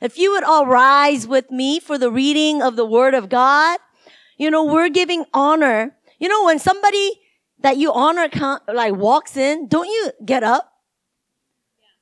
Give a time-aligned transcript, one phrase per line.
[0.00, 3.78] If you would all rise with me for the reading of the word of God.
[4.36, 5.96] You know, we're giving honor.
[6.18, 7.20] You know, when somebody
[7.60, 8.28] that you honor
[8.72, 10.72] like walks in, don't you get up?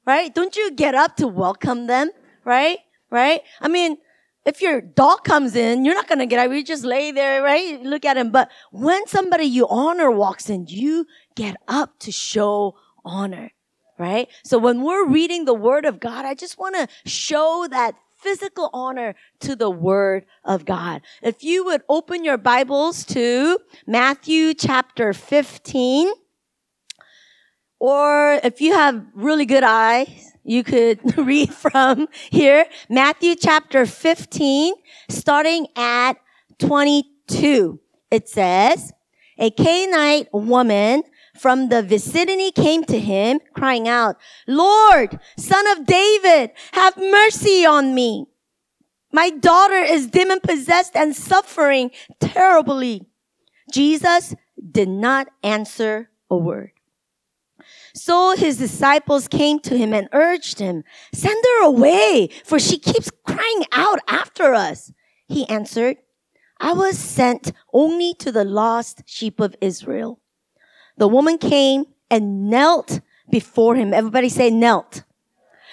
[0.07, 0.35] Right?
[0.35, 2.11] Don't you get up to welcome them?
[2.45, 2.79] Right?
[3.11, 3.43] Right?
[3.61, 3.99] I mean,
[4.45, 6.53] if your dog comes in, you're not to get up.
[6.53, 7.81] You just lay there, right?
[7.83, 8.31] Look at him.
[8.33, 11.07] But when somebody you honor walks in, you
[11.37, 12.75] get up to show
[13.05, 13.53] honor,
[13.99, 14.29] right?
[14.45, 18.71] So when we're reading the word of God, I just want to show that physical
[18.73, 21.03] honor to the word of God.
[21.23, 26.13] If you would open your Bibles to Matthew chapter 15,
[27.81, 34.75] or if you have really good eyes, you could read from here, Matthew chapter 15,
[35.09, 36.15] starting at
[36.61, 37.81] 22.
[38.11, 38.93] It says,
[39.39, 41.03] a Canaanite woman
[41.35, 47.95] from the vicinity came to him crying out, Lord, son of David, have mercy on
[47.95, 48.27] me.
[49.13, 53.07] My daughter is demon possessed and suffering terribly.
[53.71, 54.35] Jesus
[54.71, 56.73] did not answer a word.
[57.95, 63.11] So his disciples came to him and urged him, send her away, for she keeps
[63.27, 64.93] crying out after us.
[65.27, 65.99] He answered,
[66.59, 70.22] I was sent only to the lost sheep of Israel.
[70.97, 73.95] The woman came and knelt before him.
[73.95, 75.05] Everybody say knelt.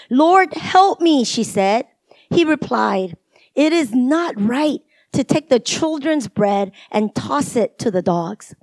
[0.09, 1.85] Lord, help me, she said.
[2.29, 3.17] He replied,
[3.55, 4.79] it is not right
[5.11, 8.55] to take the children's bread and toss it to the dogs.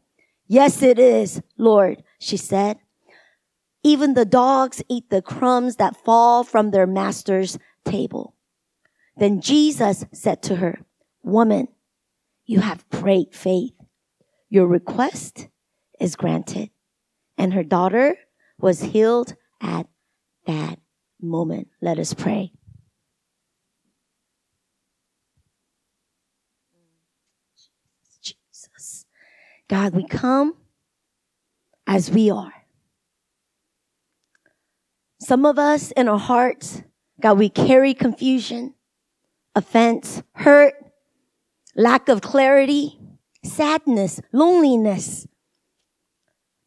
[0.47, 2.79] Yes, it is, Lord, she said.
[3.83, 8.35] Even the dogs eat the crumbs that fall from their master's table.
[9.17, 10.81] Then Jesus said to her,
[11.23, 11.69] woman,
[12.45, 13.75] you have great faith.
[14.49, 15.49] Your request
[16.01, 16.71] is granted.
[17.39, 18.17] And her daughter
[18.59, 19.87] was healed at
[20.47, 20.79] that
[21.21, 21.69] moment.
[21.81, 22.53] Let us pray.
[28.23, 29.07] Jesus.
[29.69, 30.55] God, we come
[31.87, 32.53] as we are.
[35.21, 36.83] Some of us in our hearts,
[37.21, 38.75] God, we carry confusion,
[39.55, 40.75] offense, hurt,
[41.75, 42.99] lack of clarity,
[43.43, 45.27] sadness, loneliness,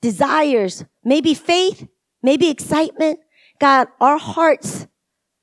[0.01, 1.87] desires, maybe faith,
[2.21, 3.19] maybe excitement.
[3.59, 4.87] God, our hearts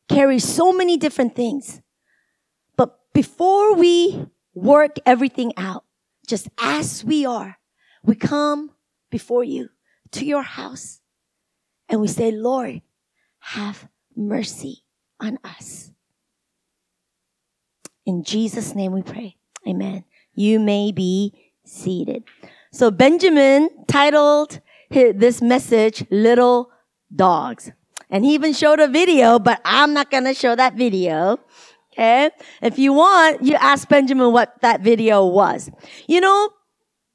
[0.08, 1.80] carry so many different things.
[2.76, 5.84] But before we work everything out,
[6.26, 7.58] just as we are,
[8.02, 8.70] we come
[9.10, 9.68] before you
[10.12, 11.00] to your house
[11.88, 12.82] and we say, Lord,
[13.40, 14.84] have mercy
[15.20, 15.90] on us.
[18.04, 19.36] In Jesus' name we pray.
[19.66, 20.04] Amen.
[20.34, 21.32] You may be
[21.64, 22.24] seated.
[22.76, 24.60] So Benjamin titled
[24.90, 26.70] this message, Little
[27.08, 27.72] Dogs.
[28.10, 31.38] And he even showed a video, but I'm not going to show that video.
[31.94, 32.28] Okay.
[32.60, 35.70] If you want, you ask Benjamin what that video was.
[36.06, 36.50] You know,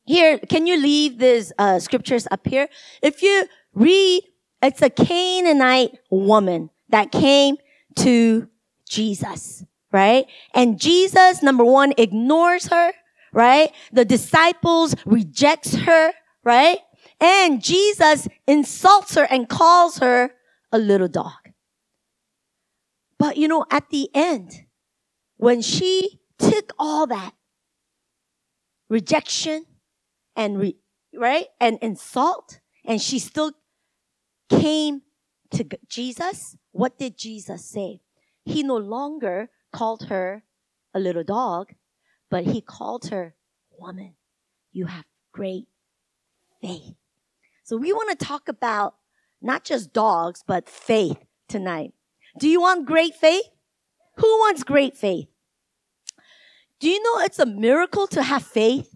[0.03, 2.67] here, can you leave these uh, scriptures up here?
[3.03, 3.45] If you
[3.75, 4.23] read,
[4.63, 7.57] it's a Canaanite woman that came
[7.97, 8.49] to
[8.89, 10.25] Jesus, right?
[10.55, 12.93] And Jesus, number one, ignores her
[13.33, 13.71] right?
[13.91, 16.79] The disciples rejects her, right?
[17.19, 20.31] And Jesus insults her and calls her
[20.71, 21.33] a little dog.
[23.19, 24.65] But you know, at the end,
[25.37, 27.33] when she took all that
[28.89, 29.65] rejection
[30.35, 30.75] and re,
[31.13, 33.51] right and insult, and she still
[34.49, 35.01] came
[35.51, 38.01] to Jesus, what did Jesus say?
[38.43, 40.43] He no longer called her
[40.93, 41.73] a little dog,
[42.31, 43.35] but he called her,
[43.77, 44.15] woman,
[44.71, 45.67] you have great
[46.61, 46.95] faith.
[47.63, 48.95] So we want to talk about
[49.41, 51.17] not just dogs, but faith
[51.49, 51.93] tonight.
[52.39, 53.43] Do you want great faith?
[54.15, 55.27] Who wants great faith?
[56.79, 58.95] Do you know it's a miracle to have faith?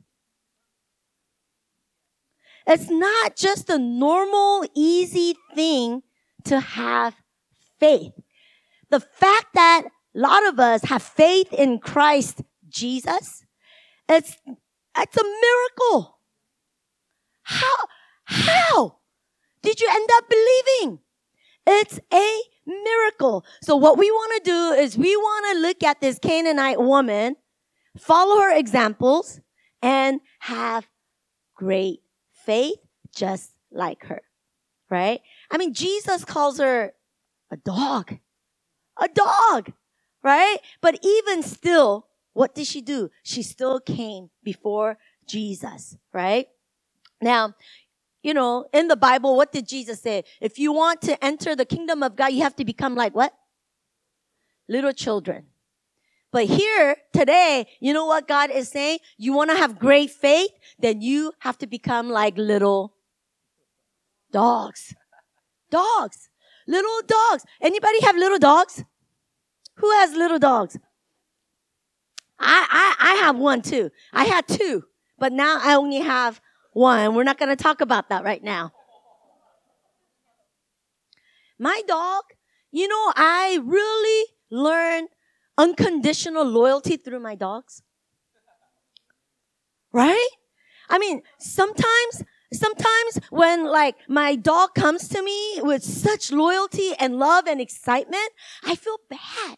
[2.66, 6.04] It's not just a normal, easy thing
[6.46, 7.16] to have
[7.80, 8.14] faith.
[8.90, 9.84] The fact that
[10.16, 12.42] a lot of us have faith in Christ
[12.76, 13.46] Jesus.
[14.08, 14.38] It's,
[14.98, 16.20] it's a miracle.
[17.44, 17.76] How,
[18.26, 18.98] how
[19.64, 21.00] did you end up believing?
[21.66, 23.46] It's a miracle.
[23.62, 27.38] So what we want to do is we want to look at this Canaanite woman,
[27.98, 29.40] follow her examples,
[29.82, 30.88] and have
[31.56, 32.02] great
[32.32, 32.78] faith
[33.16, 34.22] just like her.
[34.90, 35.22] Right?
[35.50, 36.94] I mean, Jesus calls her
[37.52, 38.18] a dog.
[39.02, 39.72] A dog.
[40.24, 40.58] Right?
[40.82, 43.10] But even still, what did she do?
[43.24, 46.50] She still came before Jesus, right?
[47.22, 47.56] Now,
[48.24, 50.26] you know, in the Bible, what did Jesus say?
[50.42, 53.34] If you want to enter the kingdom of God, you have to become like what?
[54.70, 55.48] little children.
[56.32, 59.00] But here today, you know what God is saying?
[59.18, 60.52] You want to have great faith?
[60.80, 62.94] Then you have to become like little
[64.32, 64.94] dogs.
[65.72, 66.30] Dogs.
[66.68, 67.46] Little dogs.
[67.62, 68.84] Anybody have little dogs?
[69.78, 70.78] Who has little dogs?
[72.40, 73.92] I, I, I have one too.
[74.14, 74.84] I had two,
[75.18, 76.42] but now I only have
[76.74, 77.16] one.
[77.16, 78.74] We're not going to talk about that right now.
[81.58, 82.24] My dog,
[82.72, 85.08] you know, I really learned
[85.58, 87.82] unconditional loyalty through my dogs.
[89.94, 90.28] Right?
[90.90, 97.18] I mean, sometimes, sometimes when like my dog comes to me with such loyalty and
[97.18, 98.30] love and excitement,
[98.66, 99.58] I feel bad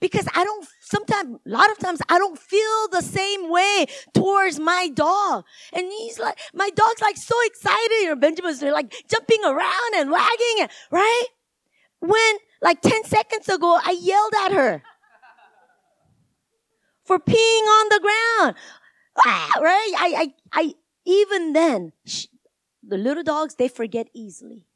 [0.00, 4.58] because I don't, sometimes, a lot of times I don't feel the same way towards
[4.58, 5.44] my dog.
[5.72, 8.02] And he's like, my dog's like so excited.
[8.02, 11.24] You know, Benjamin's like jumping around and wagging, right?
[12.00, 14.82] When like 10 seconds ago, I yelled at her
[17.04, 18.56] for peeing on the ground.
[19.26, 19.92] Ah, right?
[19.98, 20.74] I, I, I,
[21.04, 22.28] even then, she,
[22.82, 24.66] the little dogs, they forget easily.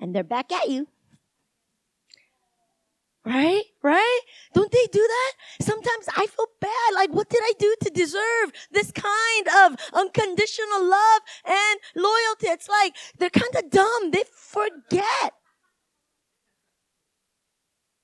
[0.00, 0.88] And they're back at you.
[3.24, 3.62] Right?
[3.82, 4.20] Right?
[4.52, 5.32] Don't they do that?
[5.64, 6.94] Sometimes I feel bad.
[6.94, 12.48] Like, what did I do to deserve this kind of unconditional love and loyalty?
[12.48, 14.10] It's like they're kind of dumb.
[14.10, 15.34] They forget.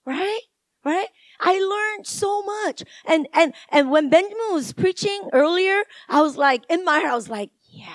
[0.07, 0.41] Right?
[0.85, 1.09] Right?
[1.41, 2.85] I learned so much.
[3.05, 7.17] And, and, and when Benjamin was preaching earlier, I was like, in my heart, I
[7.17, 7.89] was like, yeah,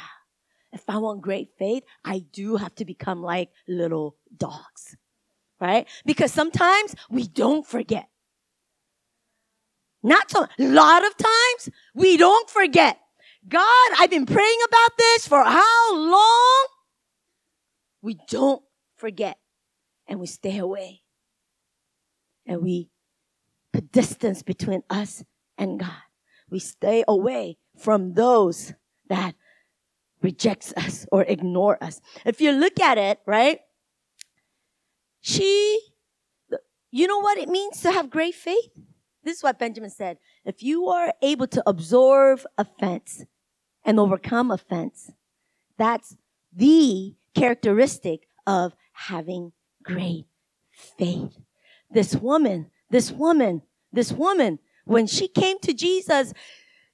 [0.73, 4.97] if I want great faith, I do have to become like little dogs.
[5.63, 5.87] Right?
[6.05, 8.09] Because sometimes we don't forget.
[10.03, 12.99] Not so, a lot of times we don't forget.
[13.47, 16.67] God, I've been praying about this for how long?
[18.01, 18.61] We don't
[18.97, 19.37] forget
[20.05, 21.03] and we stay away
[22.45, 22.89] and we
[23.71, 25.23] put distance between us
[25.57, 26.03] and God.
[26.49, 28.73] We stay away from those
[29.07, 29.35] that
[30.21, 32.01] rejects us or ignore us.
[32.25, 33.61] If you look at it, right?
[35.25, 35.79] She,
[36.91, 38.71] you know what it means to have great faith?
[39.23, 40.17] This is what Benjamin said.
[40.45, 43.23] If you are able to absorb offense
[43.85, 45.11] and overcome offense,
[45.77, 46.17] that's
[46.51, 50.25] the characteristic of having great
[50.97, 51.37] faith.
[51.89, 56.31] This woman this woman, this woman, when she came to Jesus,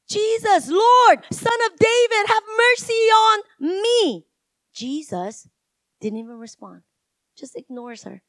[0.08, 4.26] Jesus, Lord, son of David, have mercy on me.
[4.74, 5.50] Jesus
[6.00, 6.84] didn't even respond,
[7.40, 8.22] just ignores her.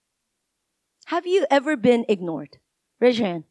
[1.06, 2.58] Have you ever been ignored?
[3.00, 3.44] Raise your hand.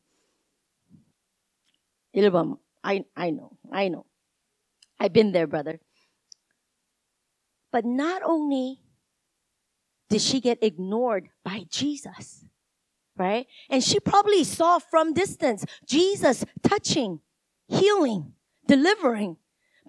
[2.16, 4.06] Ilbam, I, I know, I know.
[5.00, 5.80] I've been there, brother.
[7.72, 8.80] But not only
[10.10, 12.46] did she get ignored by Jesus,
[13.16, 13.46] right?
[13.70, 17.20] And she probably saw from distance Jesus touching,
[17.68, 18.34] healing,
[18.68, 19.38] delivering.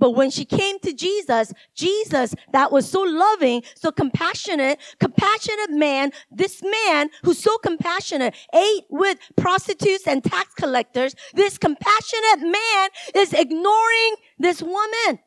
[0.01, 6.11] But when she came to Jesus, Jesus, that was so loving, so compassionate, compassionate man,
[6.33, 11.15] this man who's so compassionate, ate with prostitutes and tax collectors.
[11.35, 15.21] This compassionate man is ignoring this woman.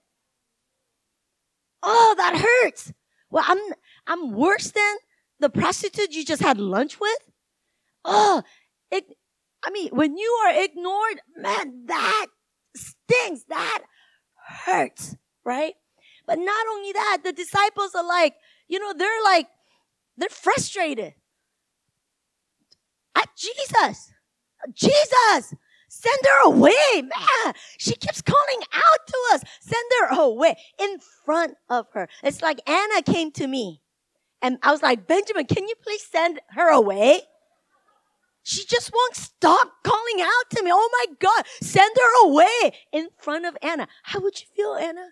[1.81, 2.91] Oh, that hurts.
[3.29, 3.59] Well, I'm,
[4.07, 4.95] I'm worse than
[5.39, 7.17] the prostitute you just had lunch with
[8.05, 8.43] oh,
[8.91, 9.05] it,
[9.63, 12.27] I mean, when you are ignored, man, that
[12.75, 13.45] stings.
[13.49, 13.83] That
[14.47, 15.73] hurts, right?
[16.25, 18.35] But not only that, the disciples are like,
[18.67, 19.47] you know, they're like,
[20.17, 21.13] they're frustrated.
[23.15, 24.11] At Jesus,
[24.73, 25.53] Jesus,
[25.89, 27.53] send her away, man.
[27.77, 29.41] She keeps calling out to us.
[29.59, 32.07] Send her away in front of her.
[32.23, 33.81] It's like Anna came to me
[34.41, 37.21] and I was like, Benjamin, can you please send her away?
[38.43, 40.71] She just won't stop calling out to me.
[40.73, 43.87] Oh my God, send her away in front of Anna.
[44.03, 45.09] How would you feel, Anna?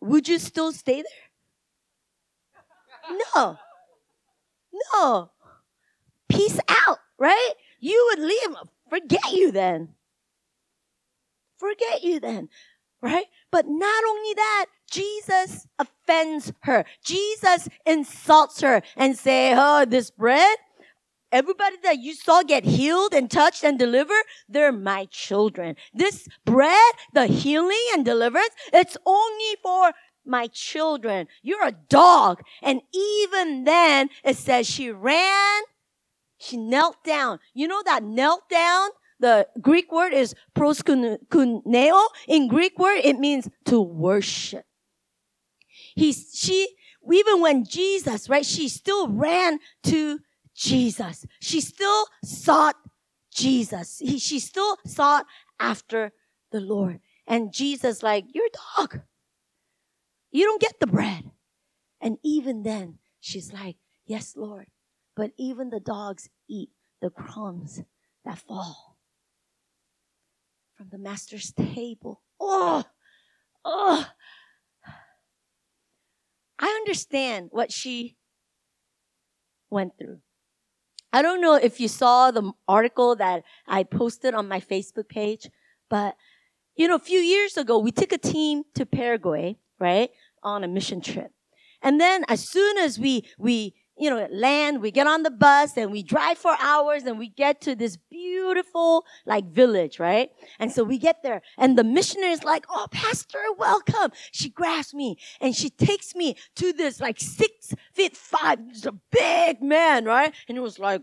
[0.00, 3.18] Would you still stay there?
[3.34, 3.58] No.
[4.92, 5.30] No.
[6.28, 7.52] Peace out, right?
[7.80, 8.56] You would leave.
[8.90, 9.94] Forget you then.
[11.58, 12.48] Forget you then,
[13.00, 13.26] right?
[13.50, 16.84] But not only that, Jesus offends her.
[17.04, 20.56] Jesus insults her and say, oh, this bread,
[21.30, 25.76] Everybody that you saw get healed and touched and delivered, they're my children.
[25.92, 29.92] This bread, the healing and deliverance, it's only for
[30.24, 31.26] my children.
[31.42, 32.42] You're a dog.
[32.62, 35.62] And even then, it says she ran,
[36.38, 37.40] she knelt down.
[37.52, 38.90] You know that knelt down?
[39.20, 42.06] The Greek word is proskuneo.
[42.28, 44.64] In Greek word, it means to worship.
[45.94, 46.68] He, she,
[47.12, 50.20] even when Jesus, right, she still ran to
[50.58, 51.24] Jesus.
[51.40, 52.74] She still sought
[53.32, 53.98] Jesus.
[54.00, 55.24] He, she still sought
[55.60, 56.12] after
[56.50, 56.98] the Lord.
[57.26, 59.02] And Jesus like, you're a dog.
[60.32, 61.30] You don't get the bread.
[62.00, 64.66] And even then, she's like, yes, Lord.
[65.14, 67.82] But even the dogs eat the crumbs
[68.24, 68.98] that fall
[70.76, 72.22] from the master's table.
[72.40, 72.84] Oh,
[73.64, 74.06] oh.
[76.58, 78.16] I understand what she
[79.70, 80.20] went through.
[81.12, 85.48] I don't know if you saw the article that I posted on my Facebook page,
[85.88, 86.16] but
[86.76, 90.10] you know, a few years ago, we took a team to Paraguay, right,
[90.42, 91.32] on a mission trip.
[91.82, 95.76] And then as soon as we, we, you know, land, we get on the bus
[95.76, 100.30] and we drive for hours and we get to this beautiful, like, village, right?
[100.58, 104.12] And so we get there and the missionary is like, Oh, pastor, welcome.
[104.32, 108.92] She grabs me and she takes me to this, like, six feet five, He's a
[109.10, 110.32] big man, right?
[110.48, 111.02] And it was like,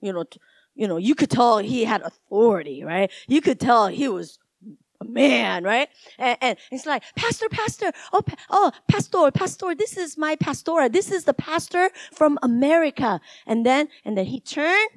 [0.00, 0.40] you know, t-
[0.74, 3.10] you know, you could tell he had authority, right?
[3.28, 4.38] You could tell he was
[5.04, 5.88] man, right?
[6.18, 10.92] And, and it's like, Pastor, Pastor, oh, oh, Pastor, Pastor, this is my pastora.
[10.92, 13.20] This is the pastor from America.
[13.46, 14.90] And then, and then he turned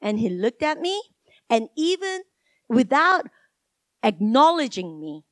[0.00, 1.00] and he looked at me
[1.48, 2.22] and even
[2.68, 3.26] without
[4.02, 5.24] acknowledging me,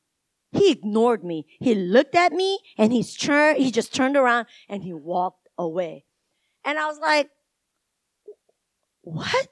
[0.53, 1.47] he ignored me.
[1.61, 6.05] He looked at me and he's turned, he just turned around and he walked away.
[6.65, 7.29] And I was like,
[9.03, 9.49] what?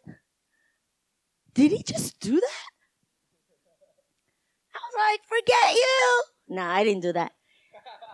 [1.55, 2.72] Did he just do that?
[4.97, 6.23] Like, forget you.
[6.49, 7.33] No, I didn't do that.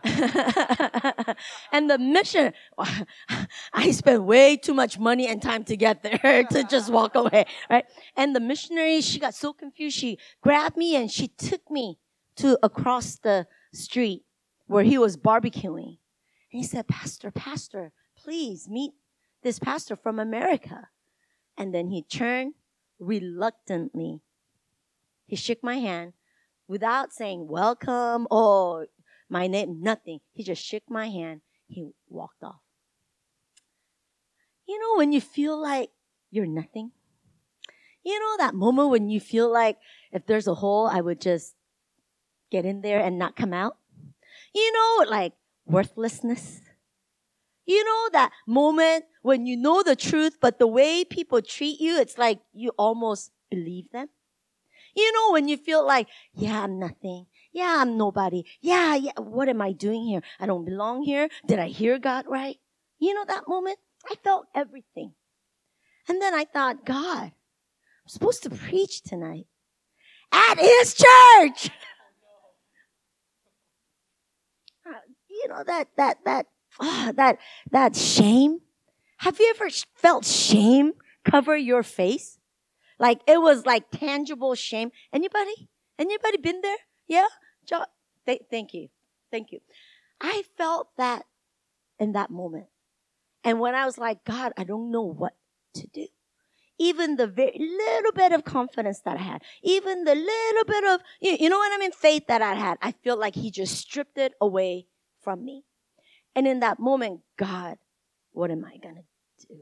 [1.73, 2.52] and the mission,
[3.73, 7.47] I spent way too much money and time to get there to just walk away,
[7.68, 7.85] right?
[8.16, 9.97] And the missionary, she got so confused.
[9.97, 11.99] She grabbed me and she took me
[12.37, 14.23] to across the street
[14.66, 15.99] where he was barbecuing.
[16.52, 18.92] And he said, Pastor, Pastor, please meet
[19.42, 20.88] this pastor from America.
[21.56, 22.54] And then he turned
[23.00, 24.20] reluctantly.
[25.26, 26.12] He shook my hand
[26.68, 28.87] without saying welcome or
[29.28, 30.20] my name, nothing.
[30.32, 31.40] He just shook my hand.
[31.66, 32.60] He walked off.
[34.66, 35.90] You know, when you feel like
[36.30, 36.92] you're nothing?
[38.04, 39.78] You know, that moment when you feel like
[40.12, 41.54] if there's a hole, I would just
[42.50, 43.76] get in there and not come out?
[44.54, 45.32] You know, like
[45.66, 46.60] worthlessness.
[47.66, 51.98] You know that moment when you know the truth, but the way people treat you,
[51.98, 54.08] it's like you almost believe them.
[54.95, 57.26] You know, when you feel like, yeah, I'm nothing.
[57.52, 58.45] Yeah, I'm nobody.
[58.61, 60.23] Yeah, yeah, what am I doing here?
[60.38, 61.28] I don't belong here.
[61.47, 62.57] Did I hear God right?
[62.99, 63.78] You know that moment?
[64.11, 65.12] I felt everything.
[66.09, 69.47] And then I thought, God, I'm supposed to preach tonight
[70.33, 71.71] at his church.
[74.88, 76.47] Uh, you know that that that
[76.80, 77.37] oh, that
[77.71, 78.61] that shame.
[79.18, 80.92] Have you ever felt shame
[81.26, 82.38] cover your face?
[82.98, 84.90] Like it was like tangible shame.
[85.12, 85.68] Anybody?
[85.98, 86.76] Anybody been there?
[87.06, 87.26] Yeah.
[87.66, 87.84] Jo-
[88.26, 88.88] th- thank you.
[89.30, 89.60] Thank you.
[90.20, 91.24] I felt that
[91.98, 92.66] in that moment.
[93.44, 95.34] And when I was like, God, I don't know what
[95.74, 96.06] to do.
[96.78, 101.00] Even the very little bit of confidence that I had, even the little bit of,
[101.20, 103.76] you, you know what I mean, faith that I had, I feel like he just
[103.76, 104.86] stripped it away
[105.20, 105.64] from me.
[106.36, 107.78] And in that moment, God,
[108.32, 109.56] what am I going to do?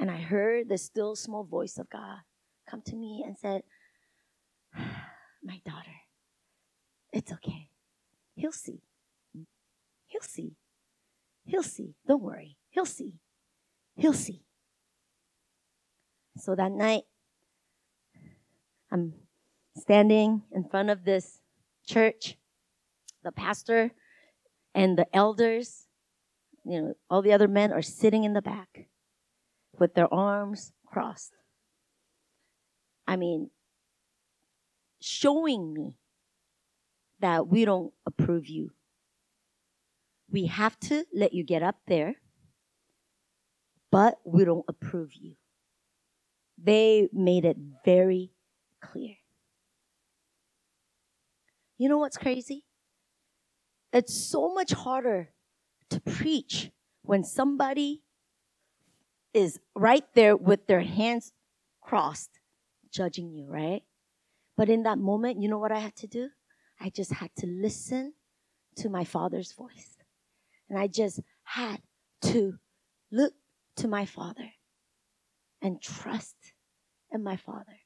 [0.00, 2.20] And I heard the still small voice of God
[2.66, 3.60] come to me and said,
[5.44, 5.92] My daughter,
[7.12, 7.68] it's okay.
[8.34, 8.80] He'll see.
[10.06, 10.56] He'll see.
[11.44, 11.96] He'll see.
[12.08, 12.56] Don't worry.
[12.70, 13.16] He'll see.
[13.94, 14.42] He'll see.
[16.38, 17.02] So that night,
[18.90, 19.12] I'm
[19.76, 21.40] standing in front of this
[21.86, 22.38] church.
[23.22, 23.90] The pastor
[24.74, 25.86] and the elders,
[26.64, 28.86] you know, all the other men are sitting in the back
[29.80, 31.32] with their arms crossed.
[33.08, 33.50] I mean,
[35.00, 35.94] showing me
[37.20, 38.70] that we don't approve you.
[40.30, 42.14] We have to let you get up there,
[43.90, 45.34] but we don't approve you.
[46.62, 48.30] They made it very
[48.80, 49.16] clear.
[51.78, 52.64] You know what's crazy?
[53.92, 55.30] It's so much harder
[55.88, 56.70] to preach
[57.02, 58.02] when somebody
[59.32, 61.32] is right there with their hands
[61.80, 62.30] crossed,
[62.92, 63.82] judging you, right?
[64.56, 66.28] But in that moment, you know what I had to do?
[66.80, 68.14] I just had to listen
[68.76, 69.96] to my father's voice.
[70.68, 71.82] And I just had
[72.22, 72.58] to
[73.10, 73.34] look
[73.76, 74.52] to my father
[75.60, 76.36] and trust
[77.12, 77.79] in my father.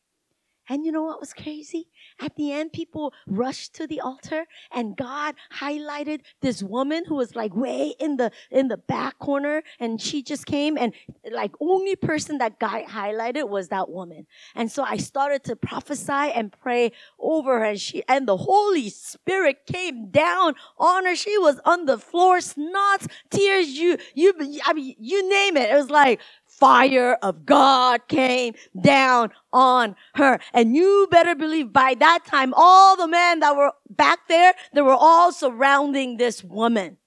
[0.69, 1.89] And you know what was crazy?
[2.21, 7.37] At the end, people rushed to the altar and God highlighted this woman who was
[7.37, 10.95] like way in the, in the back corner and she just came and
[11.33, 14.27] like only person that God highlighted was that woman.
[14.55, 18.91] And so I started to prophesy and pray over her and she, and the Holy
[18.91, 21.17] Spirit came down on her.
[21.17, 24.35] She was on the floor, snots, tears, you, you,
[24.67, 25.71] I mean, you name it.
[25.71, 26.21] It was like,
[26.59, 30.39] fire of God came down on her.
[30.53, 34.83] And you better believe by that time, all the men that were back there, they
[34.83, 36.99] were all surrounding this woman,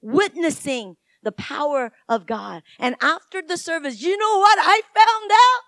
[0.00, 2.62] witnessing the power of God.
[2.78, 5.62] And after the service, you know what I found out?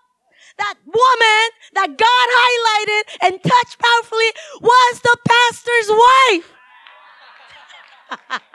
[0.57, 6.53] That woman that God highlighted and touched powerfully was the pastor's wife.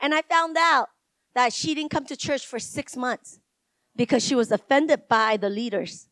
[0.00, 0.88] and I found out
[1.34, 3.40] that she didn't come to church for six months
[3.96, 6.08] because she was offended by the leaders.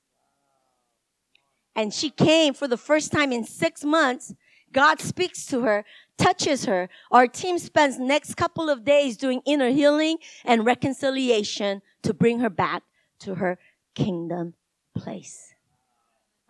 [1.75, 4.35] And she came for the first time in six months.
[4.73, 5.85] God speaks to her,
[6.19, 6.89] touches her.
[7.11, 12.51] Our team spends next couple of days doing inner healing and reconciliation to bring her
[12.51, 12.83] back
[13.21, 13.59] to her
[13.95, 14.55] kingdom
[14.95, 15.55] place.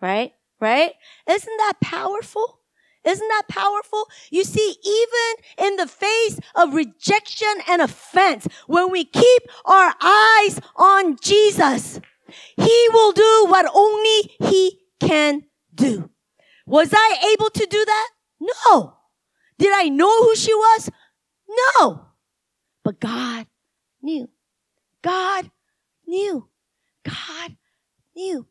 [0.01, 0.33] Right?
[0.59, 0.93] Right?
[1.27, 2.60] Isn't that powerful?
[3.03, 4.07] Isn't that powerful?
[4.29, 10.59] You see, even in the face of rejection and offense, when we keep our eyes
[10.75, 11.99] on Jesus,
[12.57, 15.43] He will do what only He can
[15.73, 16.09] do.
[16.65, 18.09] Was I able to do that?
[18.39, 18.97] No.
[19.57, 20.89] Did I know who she was?
[21.79, 22.05] No.
[22.83, 23.47] But God
[24.01, 24.29] knew.
[25.01, 25.49] God
[26.07, 26.47] knew.
[27.03, 27.57] God
[28.15, 28.47] knew.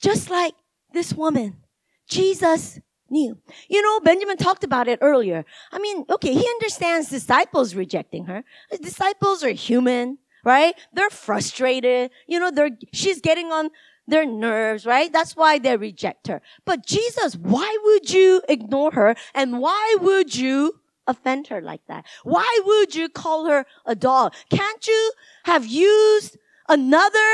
[0.00, 0.54] Just like
[0.92, 1.58] this woman,
[2.06, 3.38] Jesus knew.
[3.68, 5.44] You know, Benjamin talked about it earlier.
[5.72, 8.44] I mean, okay, he understands disciples rejecting her.
[8.70, 10.74] The disciples are human, right?
[10.92, 12.10] They're frustrated.
[12.26, 13.70] You know, they're, she's getting on
[14.06, 15.12] their nerves, right?
[15.12, 16.40] That's why they reject her.
[16.64, 19.14] But Jesus, why would you ignore her?
[19.34, 22.04] And why would you offend her like that?
[22.24, 24.34] Why would you call her a dog?
[24.50, 25.12] Can't you
[25.44, 26.38] have used
[26.68, 27.28] another,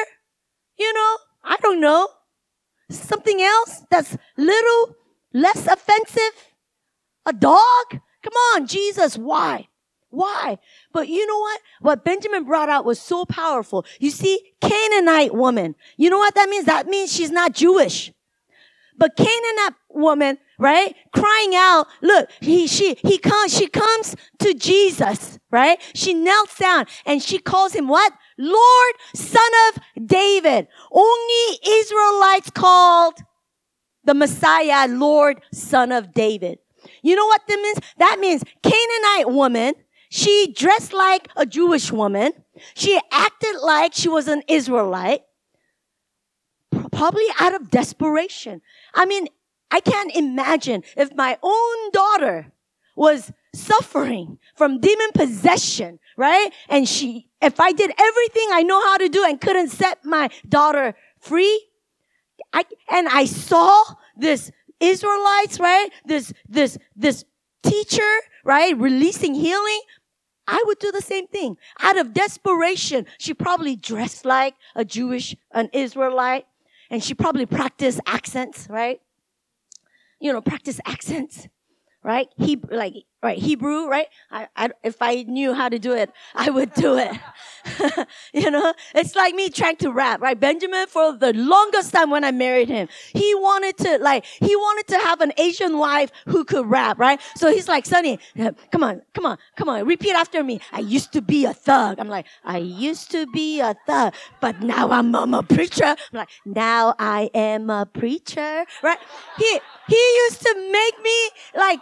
[0.76, 2.08] you know, I don't know,
[2.90, 4.96] something else that's little
[5.34, 6.54] less offensive?
[7.26, 7.86] A dog?
[7.90, 9.68] Come on, Jesus, why?
[10.08, 10.58] Why?
[10.92, 11.60] But you know what?
[11.80, 13.84] What Benjamin brought out was so powerful.
[13.98, 15.74] You see, Canaanite woman.
[15.96, 16.66] You know what that means?
[16.66, 18.12] That means she's not Jewish.
[18.96, 20.94] But Canaanite woman, right?
[21.12, 25.80] Crying out, look, he, she, he comes, she comes to Jesus, right?
[25.94, 28.12] She knelt down and she calls him what?
[28.38, 30.68] Lord, son of David.
[30.92, 33.14] Only Israelites called
[34.04, 36.58] the Messiah, Lord, son of David.
[37.02, 37.78] You know what that means?
[37.98, 39.74] That means Canaanite woman.
[40.10, 42.32] She dressed like a Jewish woman.
[42.74, 45.22] She acted like she was an Israelite.
[46.92, 48.60] Probably out of desperation.
[48.94, 49.28] I mean,
[49.70, 52.52] I can't imagine if my own daughter
[52.96, 56.50] was suffering from demon possession, right?
[56.68, 60.30] And she, if I did everything I know how to do and couldn't set my
[60.48, 61.66] daughter free,
[62.54, 63.82] I, and I saw
[64.16, 65.90] this Israelites, right?
[66.06, 67.24] This, this, this
[67.62, 68.12] teacher,
[68.44, 68.74] right?
[68.78, 69.80] Releasing healing.
[70.46, 71.56] I would do the same thing.
[71.80, 76.46] Out of desperation, she probably dressed like a Jewish, an Israelite,
[76.90, 79.00] and she probably practiced accents, right?
[80.20, 81.48] You know, practice accents
[82.04, 82.28] right?
[82.36, 84.06] He like right Hebrew, right?
[84.30, 87.10] I, I, if I knew how to do it, I would do it.
[88.34, 90.38] you know, it's like me trying to rap, right?
[90.38, 94.86] Benjamin, for the longest time when I married him, he wanted to like he wanted
[94.88, 97.18] to have an Asian wife who could rap, right?
[97.36, 98.20] So he's like, Sonny,
[98.70, 100.60] come on, come on, come on, repeat after me.
[100.70, 101.98] I used to be a thug.
[101.98, 105.84] I'm like, I used to be a thug, but now I'm, I'm a preacher.
[105.84, 108.98] I'm like, now I am a preacher, right?
[109.38, 111.80] He he used to make me like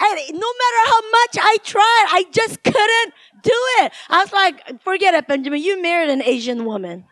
[0.00, 3.92] and no matter how much I tried, I just couldn't do it.
[4.08, 5.62] I was like, forget it, Benjamin.
[5.62, 7.04] You married an Asian woman.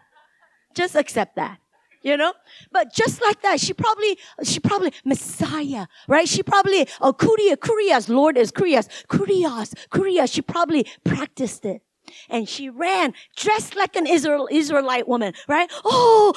[0.75, 1.59] Just accept that.
[2.03, 2.33] You know?
[2.73, 6.29] But just like that, she probably, she probably, Messiah, right?
[6.29, 10.33] She probably, oh, Kyrios, Kyrios, Lord is Kyrios, Kyrios, Kyrios.
[10.33, 11.83] She probably practiced it.
[12.29, 15.71] And she ran dressed like an Israel, Israelite woman, right?
[15.85, 16.33] Oh,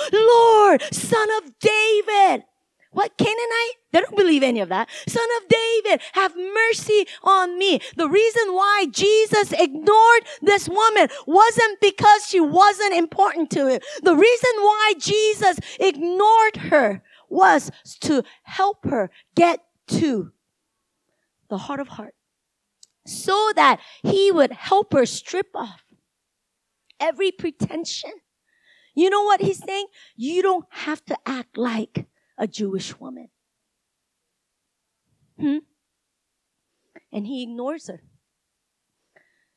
[0.70, 2.46] Lord, son of David.
[2.96, 3.76] What Canaanite?
[3.92, 4.90] They don't believe any of that.
[5.06, 7.82] Son of David, have mercy on me.
[7.98, 13.82] The reason why Jesus ignored this woman wasn't because she wasn't important to him.
[14.02, 17.70] The reason why Jesus ignored her was
[18.02, 20.32] to help her get to
[21.50, 22.16] the heart of heart
[23.06, 25.84] so that he would help her strip off
[27.00, 28.12] every pretension
[28.96, 29.88] You know what he's saying?
[30.16, 33.30] You don't have to act like a Jewish woman.
[35.40, 35.58] Hmm?
[37.12, 38.02] And he ignores her.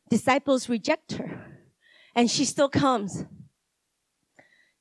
[0.09, 1.47] Disciples reject her.
[2.15, 3.25] And she still comes,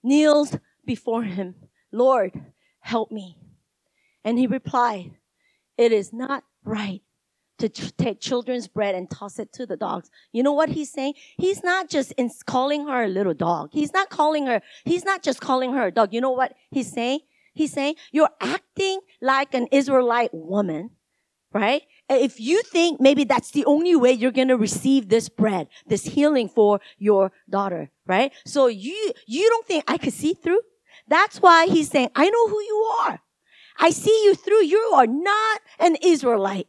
[0.03, 1.55] kneels before him.
[1.91, 2.31] Lord,
[2.79, 3.37] help me.
[4.23, 5.15] And he replied,
[5.77, 7.01] it is not right
[7.59, 10.09] to take children's bread and toss it to the dogs.
[10.31, 11.15] You know what he's saying?
[11.37, 13.69] He's not just in calling her a little dog.
[13.71, 16.13] He's not calling her, he's not just calling her a dog.
[16.13, 17.21] You know what he's saying?
[17.57, 20.91] He's saying, you're acting like an Israelite woman,
[21.53, 21.81] right?
[22.09, 26.05] If you think maybe that's the only way you're going to receive this bread, this
[26.05, 28.31] healing for your daughter, right?
[28.45, 30.61] So you, you don't think I could see through?
[31.07, 33.21] That's why he's saying, I know who you are.
[33.79, 34.63] I see you through.
[34.63, 36.67] You are not an Israelite.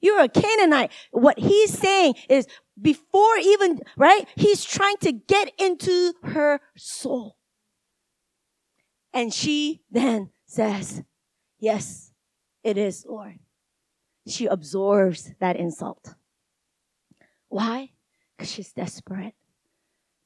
[0.00, 0.92] You're a Canaanite.
[1.10, 2.46] What he's saying is
[2.80, 4.26] before even, right?
[4.36, 7.37] He's trying to get into her soul.
[9.12, 11.02] And she then says,
[11.58, 12.12] yes,
[12.62, 13.38] it is, Lord.
[14.26, 16.14] She absorbs that insult.
[17.48, 17.92] Why?
[18.36, 19.34] Because she's desperate.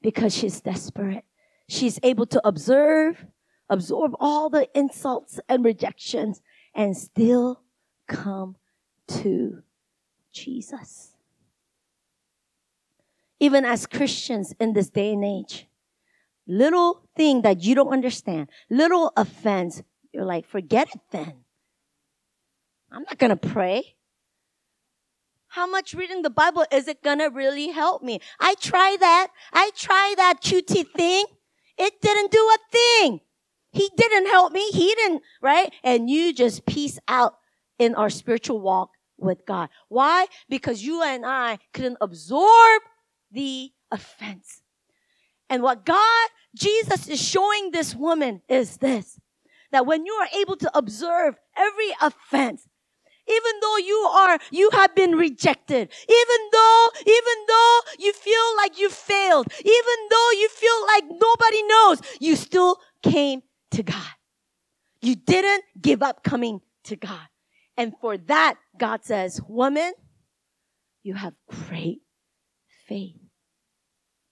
[0.00, 1.24] Because she's desperate.
[1.68, 3.24] She's able to observe,
[3.70, 6.42] absorb all the insults and rejections
[6.74, 7.62] and still
[8.08, 8.56] come
[9.08, 9.62] to
[10.32, 11.14] Jesus.
[13.38, 15.68] Even as Christians in this day and age,
[16.46, 21.44] little thing that you don't understand, little offense, you're like, forget it then.
[22.90, 23.96] I'm not gonna pray.
[25.48, 28.20] How much reading the Bible is it gonna really help me?
[28.40, 29.28] I try that.
[29.52, 31.24] I try that QT thing.
[31.78, 33.20] It didn't do a thing.
[33.70, 34.70] He didn't help me.
[34.70, 35.72] He didn't, right?
[35.82, 37.36] And you just peace out
[37.78, 39.70] in our spiritual walk with God.
[39.88, 40.26] Why?
[40.48, 42.82] Because you and I couldn't absorb
[43.30, 44.61] the offense.
[45.52, 49.20] And what God, Jesus is showing this woman is this,
[49.70, 52.66] that when you are able to observe every offense,
[53.28, 58.80] even though you are, you have been rejected, even though, even though you feel like
[58.80, 64.14] you failed, even though you feel like nobody knows, you still came to God.
[65.02, 67.28] You didn't give up coming to God.
[67.76, 69.92] And for that, God says, woman,
[71.02, 71.34] you have
[71.68, 72.00] great
[72.88, 73.16] faith.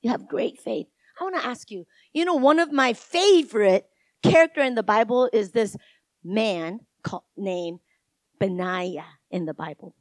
[0.00, 0.86] You have great faith.
[1.20, 3.86] I want to ask you, you know, one of my favorite
[4.22, 5.76] character in the Bible is this
[6.24, 7.80] man called, named
[8.38, 9.94] Benaiah in the Bible.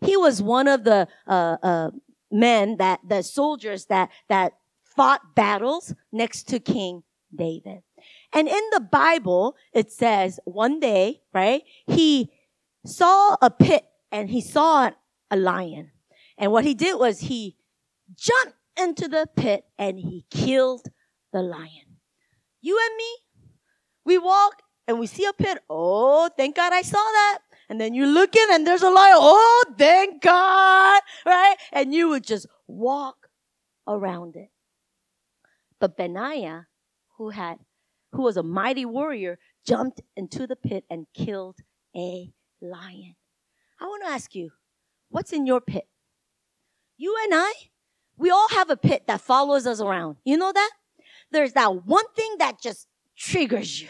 [0.00, 1.90] He was one of the uh, uh,
[2.30, 4.52] men that the soldiers that that
[4.84, 7.02] fought battles next to King
[7.34, 7.82] David.
[8.32, 11.62] And in the Bible, it says one day, right?
[11.86, 12.30] He
[12.86, 14.90] saw a pit and he saw
[15.30, 15.90] a lion.
[16.38, 17.56] And what he did was he
[18.14, 20.86] jumped into the pit and he killed
[21.32, 21.98] the lion.
[22.60, 23.52] You and me,
[24.04, 25.58] we walk and we see a pit.
[25.68, 27.38] Oh, thank God I saw that.
[27.68, 29.16] And then you look in and there's a lion.
[29.16, 31.00] Oh, thank God.
[31.24, 31.56] Right?
[31.72, 33.28] And you would just walk
[33.86, 34.48] around it.
[35.78, 36.66] But Benaiah,
[37.16, 37.58] who had,
[38.12, 41.58] who was a mighty warrior, jumped into the pit and killed
[41.96, 43.14] a lion.
[43.80, 44.50] I want to ask you,
[45.08, 45.88] what's in your pit?
[46.96, 47.52] You and I,
[48.20, 50.16] we all have a pit that follows us around.
[50.24, 50.70] You know that?
[51.32, 53.88] There's that one thing that just triggers you.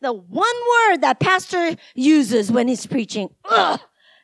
[0.00, 0.56] The one
[0.88, 3.78] word that pastor uses when he's preaching, ugh,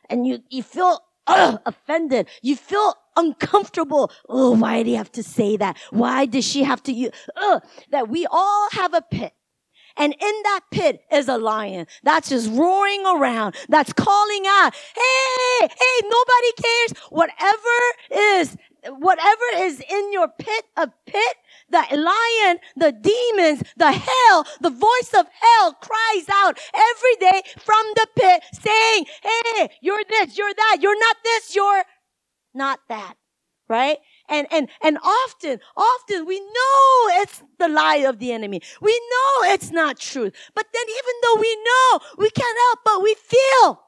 [0.09, 2.27] and you, you feel ugh, offended.
[2.41, 4.11] You feel uncomfortable.
[4.27, 5.77] Oh, why did he have to say that?
[5.91, 9.33] Why does she have to use, ugh, that we all have a pit.
[9.97, 15.67] And in that pit is a lion that's just roaring around, that's calling out, hey,
[15.67, 17.03] hey, nobody cares.
[17.09, 17.77] Whatever
[18.11, 21.35] is, whatever is in your pit, a pit,
[21.69, 27.83] the lion, the demons, the hell, the voice of hell cries out every day from
[27.95, 31.83] the pit saying, hey, you're this, you're that, you're not this, you're
[32.53, 33.15] not that.
[33.69, 33.97] Right?
[34.29, 38.61] And, and, and often, often we know it's the lie of the enemy.
[38.81, 40.33] We know it's not truth.
[40.55, 43.86] But then even though we know, we can't help but we feel.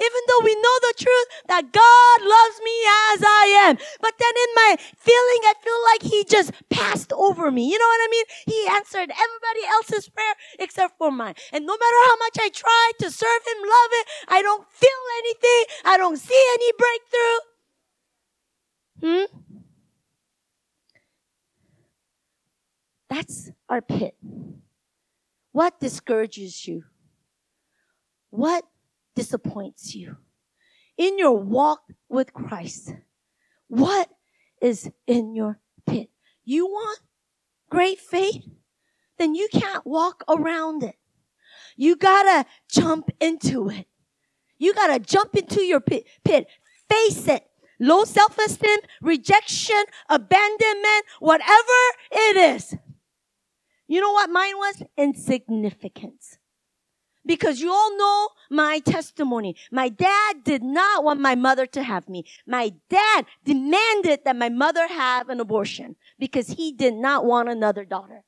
[0.00, 2.76] Even though we know the truth that God loves me
[3.12, 3.76] as I am.
[4.00, 7.70] But then in my feeling, I feel like he just passed over me.
[7.70, 8.24] You know what I mean?
[8.46, 11.34] He answered everybody else's prayer except for mine.
[11.52, 15.02] And no matter how much I try to serve him, love it, I don't feel
[15.18, 15.64] anything.
[15.84, 17.40] I don't see any breakthrough.
[19.02, 19.50] Hmm?
[23.10, 24.16] That's our pit.
[25.52, 26.84] What discourages you?
[28.30, 28.64] What
[29.20, 30.16] disappoints you?
[30.96, 32.94] In your walk with Christ,
[33.68, 34.08] what
[34.60, 36.10] is in your pit?
[36.44, 37.00] You want
[37.70, 38.44] great faith?
[39.20, 40.96] then you can't walk around it.
[41.76, 43.86] You gotta jump into it.
[44.58, 46.46] You gotta jump into your pit, pit.
[46.88, 47.44] face it.
[47.78, 51.78] Low self-esteem, rejection, abandonment, whatever
[52.10, 52.74] it is.
[53.86, 54.82] You know what mine was?
[54.96, 56.38] Insignificance.
[57.30, 59.54] Because you all know my testimony.
[59.70, 62.24] My dad did not want my mother to have me.
[62.44, 67.84] My dad demanded that my mother have an abortion because he did not want another
[67.84, 68.24] daughter.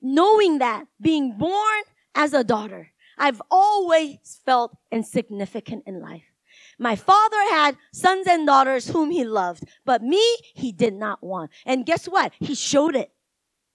[0.00, 1.82] Knowing that, being born
[2.14, 6.32] as a daughter, I've always felt insignificant in life.
[6.78, 11.50] My father had sons and daughters whom he loved, but me, he did not want.
[11.66, 12.32] And guess what?
[12.40, 13.12] He showed it.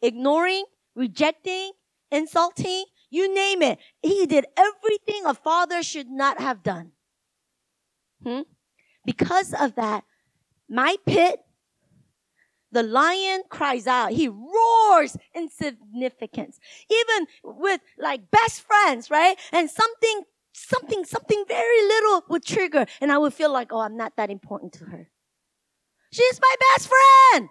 [0.01, 1.73] Ignoring, rejecting,
[2.09, 3.77] insulting, you name it.
[4.01, 6.93] He did everything a father should not have done.
[8.23, 8.41] Hmm?
[9.05, 10.03] Because of that,
[10.67, 11.39] my pit,
[12.71, 14.13] the lion cries out.
[14.13, 16.59] He roars in significance.
[16.89, 19.37] Even with like best friends, right?
[19.51, 20.23] And something,
[20.53, 24.31] something, something very little would trigger and I would feel like, oh, I'm not that
[24.31, 25.11] important to her.
[26.11, 27.49] She's my best friend.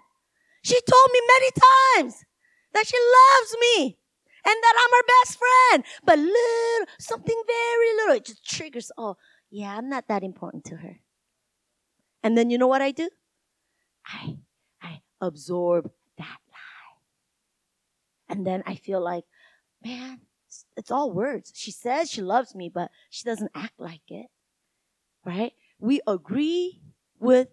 [0.61, 1.51] She told me many
[1.95, 2.25] times
[2.73, 3.97] that she loves me
[4.45, 5.83] and that I'm her best friend.
[6.03, 9.17] But little, something very little, it just triggers, oh,
[9.49, 10.99] yeah, I'm not that important to her.
[12.23, 13.09] And then you know what I do?
[14.05, 14.37] I,
[14.81, 16.99] I absorb that lie.
[18.29, 19.25] And then I feel like,
[19.83, 21.51] man, it's, it's all words.
[21.55, 24.27] She says she loves me, but she doesn't act like it.
[25.25, 25.53] Right?
[25.79, 26.81] We agree
[27.19, 27.49] with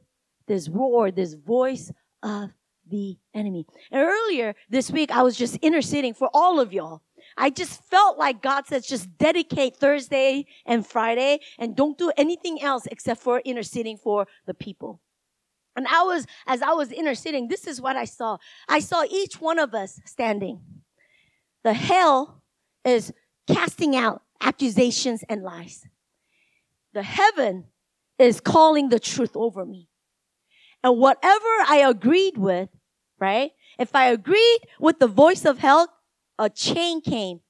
[0.47, 2.51] this roar, this voice of
[2.91, 3.67] the enemy.
[3.91, 7.03] And earlier this week, I was just interceding for all of y'all.
[7.37, 12.61] I just felt like God says just dedicate Thursday and Friday and don't do anything
[12.63, 15.01] else except for interceding for the people.
[15.77, 18.39] And I was, as I was interceding, this is what I saw.
[18.69, 20.61] I saw each one of us standing.
[21.63, 22.43] The hell
[22.85, 23.13] is
[23.47, 25.87] casting out accusations and lies.
[26.93, 27.67] The heaven
[28.19, 29.89] is calling the truth over me.
[30.83, 32.69] And whatever I agreed with,
[33.21, 33.53] right?
[33.79, 35.93] If I agreed with the voice of hell,
[36.39, 37.41] a chain came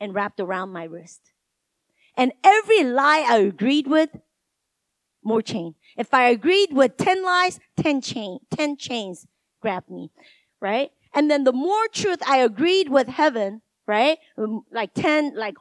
[0.00, 1.32] and wrapped around my wrist.
[2.16, 4.10] And every lie I agreed with,
[5.22, 5.74] more chain.
[5.96, 9.26] If I agreed with 10 lies, 10 chain, 10 chains
[9.60, 10.10] grabbed me,
[10.60, 10.90] right?
[11.14, 14.18] And then the more truth I agreed with heaven, right?
[14.38, 15.56] Um, like 10, like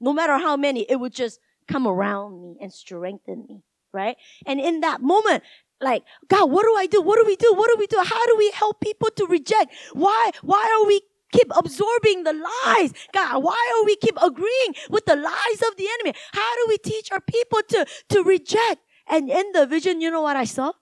[0.00, 4.16] no matter how many, it would just come around me and strengthen me, right?
[4.46, 5.42] And in that moment,
[5.80, 7.02] like, God, what do I do?
[7.02, 7.52] What do we do?
[7.54, 8.02] What do we do?
[8.02, 9.72] How do we help people to reject?
[9.92, 12.92] Why, why are we keep absorbing the lies?
[13.12, 16.16] God, why are we keep agreeing with the lies of the enemy?
[16.32, 18.80] How do we teach our people to, to reject?
[19.06, 20.72] And in the vision, you know what I saw?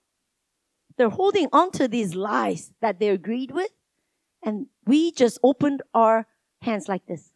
[0.97, 3.71] They're holding on to these lies that they agreed with.
[4.45, 6.27] And we just opened our
[6.61, 7.33] hands like this.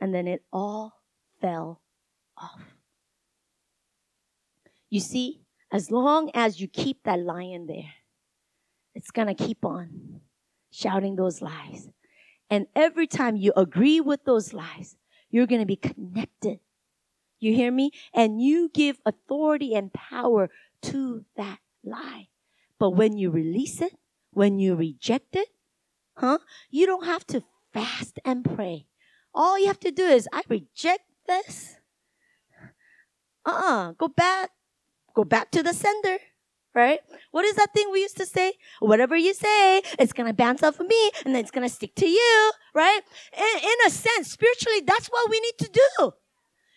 [0.00, 0.94] And then it all
[1.40, 1.82] fell
[2.38, 2.60] off.
[4.88, 7.94] You see, as long as you keep that lion there,
[8.94, 10.20] it's gonna keep on
[10.70, 11.88] shouting those lies.
[12.48, 14.96] And every time you agree with those lies,
[15.30, 16.60] you're gonna be connected.
[17.38, 17.92] You hear me?
[18.12, 20.50] And you give authority and power
[20.82, 22.28] to that lie.
[22.78, 23.94] But when you release it,
[24.32, 25.48] when you reject it,
[26.16, 26.38] huh?
[26.70, 28.86] You don't have to fast and pray.
[29.34, 31.76] All you have to do is, I reject this.
[33.46, 33.92] Uh-uh.
[33.92, 34.50] Go back
[35.14, 36.18] Go back to the sender.
[36.72, 37.00] Right?
[37.32, 38.52] What is that thing we used to say?
[38.78, 42.08] Whatever you say, it's gonna bounce off of me and then it's gonna stick to
[42.08, 42.52] you.
[42.74, 43.00] Right?
[43.36, 46.12] In, in a sense, spiritually, that's what we need to do.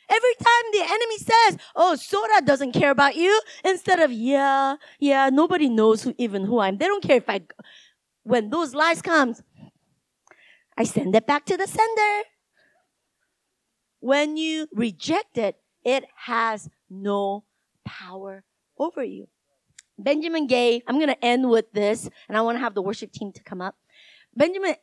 [0.10, 5.30] Every time the enemy says, "Oh, Sora doesn't care about you," instead of "Yeah, yeah,
[5.30, 6.78] nobody knows who even who I am.
[6.78, 7.42] They don't care if I."
[8.24, 9.44] When those lies comes,
[10.78, 12.24] I send it back to the sender.
[14.00, 17.46] When you reject it, it has no
[17.86, 18.44] power
[18.78, 19.28] over you.
[19.98, 23.12] Benjamin Gay, I'm going to end with this, and I want to have the worship
[23.12, 23.76] team to come up.
[24.36, 24.76] Benjamin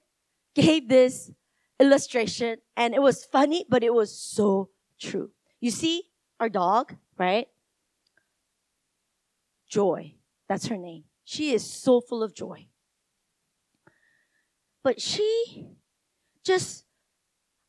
[0.55, 1.31] gave this
[1.79, 5.31] illustration, and it was funny, but it was so true.
[5.61, 6.05] You see
[6.39, 7.49] our dog, right?
[9.69, 10.15] Joy.
[10.49, 11.05] That's her name.
[11.25, 12.67] She is so full of joy.
[14.83, 15.67] But she
[16.45, 16.85] just,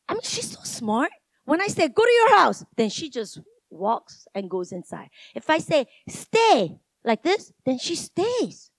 [0.08, 1.10] I mean, she's so smart.
[1.44, 3.38] When I say, go to your house, then she just
[3.72, 5.10] walks and goes inside.
[5.34, 8.70] If I say, stay like this, then she stays.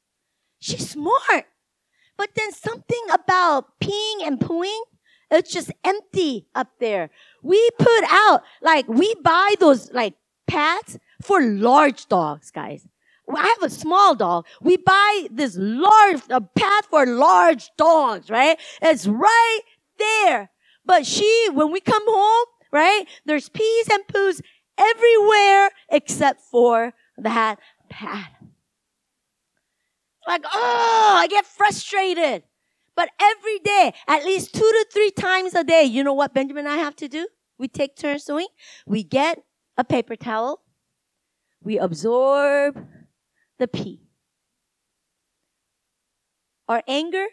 [0.60, 1.46] She's smart.
[2.18, 4.82] But then something about peeing and pooing,
[5.32, 7.10] it's just empty up there.
[7.42, 10.14] We put out, like, we buy those, like,
[10.48, 12.88] pads for large dogs, guys.
[13.34, 14.46] I have a small dog.
[14.62, 18.60] We buy this large, a path for large dogs, right?
[18.82, 19.62] It's right
[19.98, 20.52] there.
[20.86, 23.06] But she, when we come home, right?
[23.26, 24.42] There's pees and poos
[24.92, 28.32] everywhere except for that path.
[30.28, 32.44] Like, oh, I get frustrated.
[32.96, 36.66] But every day, at least two to three times a day, you know what Benjamin
[36.66, 37.28] and I have to do?
[37.58, 38.48] We take turns doing.
[38.86, 39.44] We get
[39.78, 40.62] a paper towel.
[41.62, 42.86] We absorb
[43.58, 44.02] the pee.
[46.68, 47.26] Our anger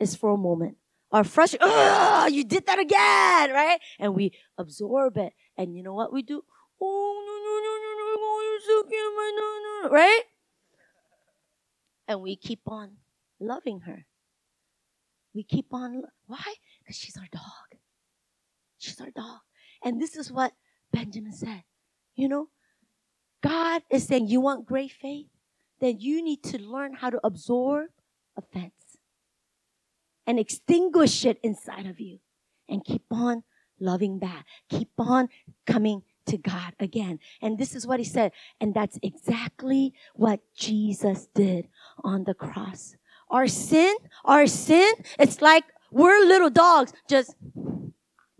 [0.00, 0.76] is for a moment.
[1.10, 3.78] Our frustration, oh, you did that again, right?
[3.98, 5.34] And we absorb it.
[5.58, 6.42] And you know what we do?
[6.84, 10.22] Oh, no, no, no, no, no, you're so cute, my no, no, right?
[12.08, 12.96] And we keep on
[13.38, 14.04] loving her.
[15.34, 16.54] We keep on, why?
[16.80, 17.78] Because she's our dog.
[18.78, 19.38] She's our dog.
[19.84, 20.52] And this is what
[20.92, 21.62] Benjamin said.
[22.16, 22.48] You know,
[23.42, 25.26] God is saying, you want great faith?
[25.80, 27.90] Then you need to learn how to absorb
[28.36, 28.98] offense
[30.26, 32.18] and extinguish it inside of you
[32.68, 33.44] and keep on
[33.80, 34.46] loving back.
[34.68, 35.28] Keep on
[35.66, 37.18] coming to God again.
[37.40, 38.32] And this is what he said.
[38.60, 41.68] And that's exactly what Jesus did
[42.02, 42.96] on the cross.
[43.30, 47.34] Our sin, our sin, it's like we're little dogs just,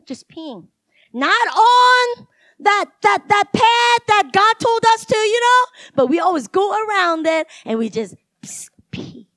[0.07, 0.69] just peeing.
[1.13, 2.27] Not on
[2.61, 6.73] that, that, that path that God told us to, you know, but we always go
[6.73, 8.17] around it and we just
[8.91, 9.29] pee.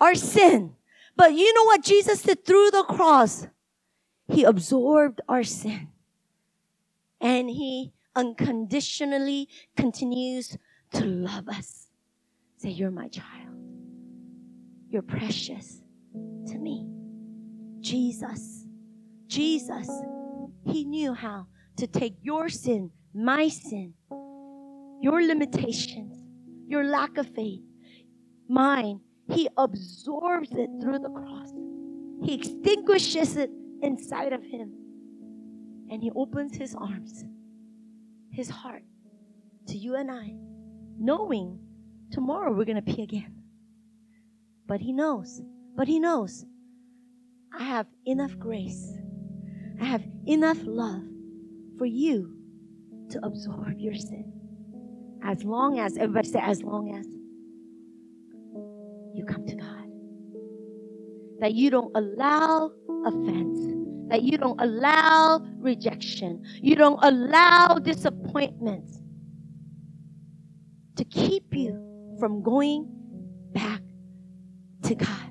[0.00, 0.74] Our sin.
[1.16, 3.46] But you know what Jesus did through the cross?
[4.28, 5.88] He absorbed our sin.
[7.20, 10.56] And he unconditionally continues
[10.94, 11.88] to love us.
[12.58, 13.54] Say, you're my child.
[14.88, 15.82] You're precious
[16.46, 16.86] to me.
[17.80, 18.66] Jesus
[19.26, 19.88] Jesus,
[20.64, 23.94] He knew how to take your sin, my sin,
[25.00, 26.22] your limitations,
[26.66, 27.62] your lack of faith,
[28.48, 29.00] mine.
[29.28, 31.52] He absorbs it through the cross.
[32.22, 33.50] He extinguishes it
[33.82, 34.72] inside of Him.
[35.90, 37.24] And He opens His arms,
[38.30, 38.82] His heart
[39.68, 40.34] to you and I,
[40.98, 41.58] knowing
[42.10, 43.34] tomorrow we're going to pee again.
[44.66, 45.42] But He knows,
[45.76, 46.44] but He knows
[47.58, 48.98] I have enough grace
[49.80, 51.02] I have enough love
[51.78, 52.34] for you
[53.10, 54.32] to absorb your sin.
[55.22, 57.06] As long as, everybody say, as long as
[59.14, 59.72] you come to God.
[61.40, 62.70] That you don't allow
[63.04, 63.85] offense.
[64.08, 66.44] That you don't allow rejection.
[66.60, 68.88] You don't allow disappointment
[70.96, 72.86] to keep you from going
[73.52, 73.82] back
[74.82, 75.30] to God.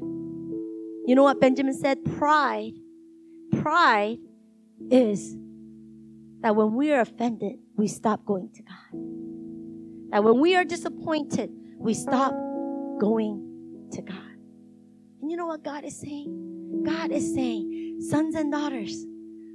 [1.07, 2.03] You know what Benjamin said?
[2.17, 2.73] Pride.
[3.61, 4.17] Pride
[4.91, 5.35] is
[6.41, 10.11] that when we are offended, we stop going to God.
[10.11, 12.33] That when we are disappointed, we stop
[12.99, 14.17] going to God.
[15.21, 16.83] And you know what God is saying?
[16.85, 19.05] God is saying, sons and daughters,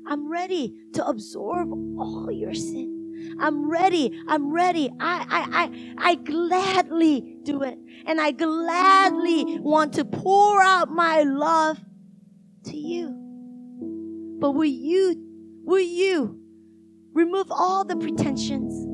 [0.06, 3.36] I'm ready to absorb all your sin.
[3.40, 4.18] I'm ready.
[4.28, 4.90] I'm ready.
[4.98, 7.78] I, I, I, I gladly do it.
[8.06, 11.78] And I gladly want to pour out my love
[12.64, 13.16] to you.
[14.40, 15.16] But will you,
[15.64, 16.40] will you
[17.12, 18.86] remove all the pretensions?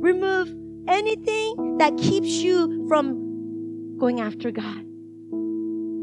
[0.00, 0.54] Remove
[0.88, 4.80] anything that keeps you from going after God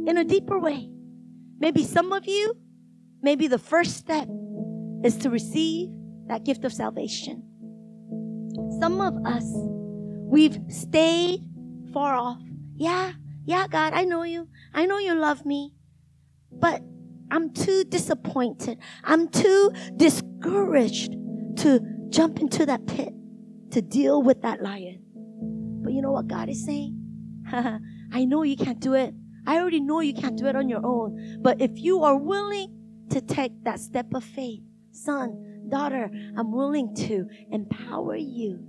[0.07, 0.89] in a deeper way.
[1.59, 2.55] Maybe some of you,
[3.21, 4.27] maybe the first step
[5.03, 5.89] is to receive
[6.27, 7.43] that gift of salvation.
[8.79, 9.43] Some of us,
[10.29, 11.41] we've stayed
[11.93, 12.41] far off.
[12.75, 13.13] Yeah,
[13.45, 14.47] yeah, God, I know you.
[14.73, 15.73] I know you love me.
[16.51, 16.81] But
[17.31, 18.79] I'm too disappointed.
[19.03, 21.13] I'm too discouraged
[21.57, 23.13] to jump into that pit
[23.71, 25.03] to deal with that lion.
[25.83, 26.95] But you know what God is saying?
[27.51, 29.13] I know you can't do it.
[29.45, 31.39] I already know you can't do it on your own.
[31.41, 32.75] But if you are willing
[33.09, 38.59] to take that step of faith, son, daughter, I'm willing to empower you,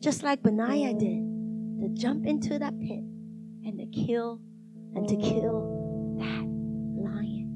[0.00, 1.22] just like Benaiah did,
[1.80, 3.04] to jump into that pit
[3.64, 4.40] and to kill
[4.94, 6.44] and to kill that
[7.04, 7.46] lion.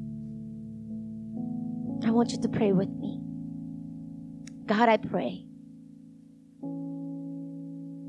[2.05, 3.20] I want you to pray with me.
[4.66, 5.46] God, I pray.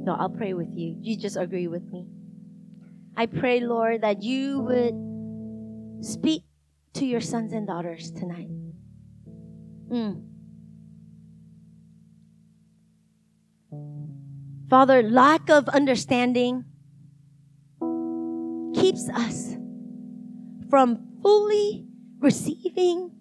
[0.05, 0.97] No, I'll pray with you.
[0.99, 2.07] You just agree with me.
[3.15, 6.43] I pray, Lord, that you would speak
[6.95, 8.49] to your sons and daughters tonight.
[9.91, 10.23] Mm.
[14.69, 16.65] Father, lack of understanding
[18.73, 19.55] keeps us
[20.69, 21.85] from fully
[22.19, 23.11] receiving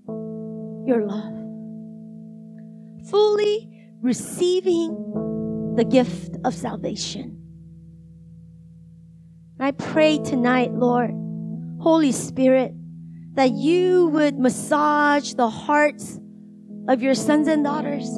[0.87, 1.35] your love,
[3.11, 3.69] fully
[4.01, 4.97] receiving
[5.77, 7.42] the gift of salvation.
[9.63, 11.13] I pray tonight, Lord,
[11.79, 12.75] Holy Spirit,
[13.35, 16.19] that you would massage the hearts
[16.89, 18.09] of your sons and daughters.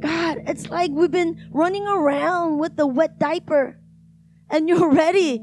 [0.00, 3.78] God, it's like we've been running around with the wet diaper
[4.48, 5.38] and you're ready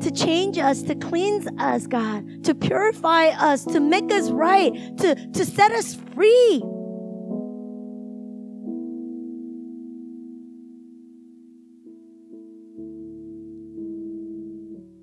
[0.00, 5.14] to change us, to cleanse us, God, to purify us, to make us right, to,
[5.32, 6.62] to set us free.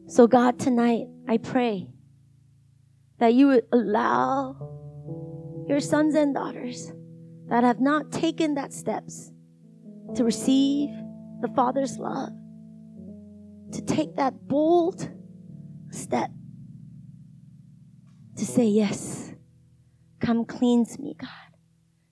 [0.08, 1.88] So, God, tonight, I pray
[3.20, 4.56] that you would allow
[5.68, 6.91] your sons and daughters
[7.47, 9.32] that have not taken that steps
[10.16, 10.89] to receive
[11.41, 12.30] the Father's love,
[13.72, 15.10] to take that bold
[15.91, 16.30] step
[18.38, 19.34] to say, Yes,
[20.20, 21.30] come cleanse me, God.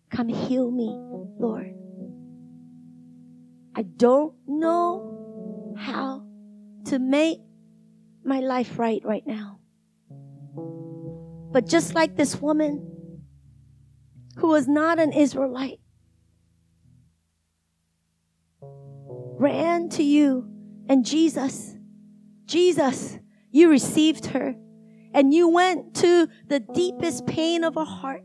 [0.09, 0.95] Come heal me,
[1.39, 1.73] Lord.
[3.75, 6.25] I don't know how
[6.85, 7.39] to make
[8.23, 9.59] my life right right now.
[11.51, 13.23] But just like this woman
[14.37, 15.79] who was not an Israelite
[18.61, 20.49] ran to you
[20.87, 21.75] and Jesus,
[22.45, 23.17] Jesus,
[23.51, 24.55] you received her
[25.13, 28.23] and you went to the deepest pain of her heart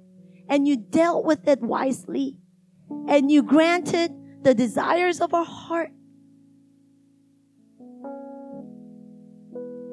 [0.49, 2.39] and you dealt with it wisely
[3.09, 5.91] and you granted the desires of her heart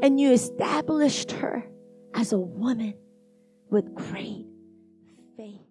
[0.03, 1.65] and you established her
[2.13, 2.93] as a woman
[3.69, 4.45] with great
[5.37, 5.61] faith.